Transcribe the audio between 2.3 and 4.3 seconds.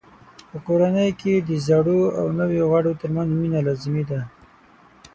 نویو غړو ترمنځ مینه لازمه ده.